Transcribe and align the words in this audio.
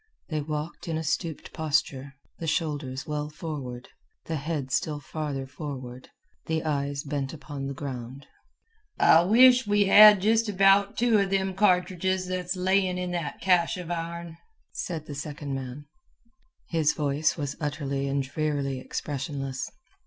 They 0.29 0.41
walked 0.41 0.87
in 0.87 0.97
a 0.97 1.03
stooped 1.03 1.53
posture, 1.53 2.15
the 2.39 2.47
shoulders 2.47 3.05
well 3.05 3.29
forward, 3.29 3.89
the 4.25 4.37
head 4.37 4.71
still 4.71 4.99
farther 4.99 5.45
forward, 5.45 6.09
the 6.47 6.63
eyes 6.63 7.03
bent 7.03 7.33
upon 7.33 7.67
the 7.67 7.75
ground. 7.75 8.25
"I 8.97 9.21
wish 9.21 9.67
we 9.67 9.83
had 9.85 10.19
just 10.19 10.49
about 10.49 10.97
two 10.97 11.19
of 11.19 11.29
them 11.29 11.53
cartridges 11.53 12.25
that's 12.25 12.55
layin' 12.55 12.97
in 12.97 13.11
that 13.11 13.41
cache 13.41 13.77
of 13.77 13.91
ourn," 13.91 14.37
said 14.71 15.05
the 15.05 15.13
second 15.13 15.53
man. 15.53 15.85
His 16.69 16.93
voice 16.93 17.37
was 17.37 17.55
utterly 17.61 18.07
and 18.07 18.23
drearily 18.23 18.79
expressionless. 18.79 19.69